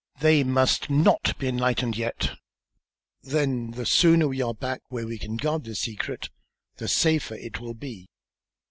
"They 0.19 0.43
must 0.43 0.89
not 0.89 1.37
be 1.37 1.47
enlightened 1.47 1.95
yet." 1.95 2.31
"Then, 3.21 3.69
the 3.69 3.85
sooner 3.85 4.29
we 4.29 4.41
are 4.41 4.55
back 4.55 4.81
where 4.89 5.05
we 5.05 5.19
can 5.19 5.37
guard 5.37 5.63
this 5.63 5.81
secret, 5.81 6.31
the 6.77 6.87
safer 6.87 7.35
it 7.35 7.59
will 7.59 7.75
be. 7.75 8.09